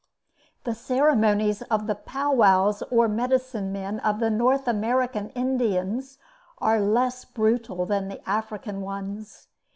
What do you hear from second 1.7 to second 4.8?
the pow wows or medicine men of the North